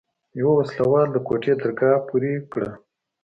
يوه 0.39 0.53
وسله 0.59 0.83
وال 0.91 1.09
د 1.13 1.17
کوټې 1.27 1.51
درګاه 1.61 1.97
پورې 2.07 2.33
کړه. 2.51 2.69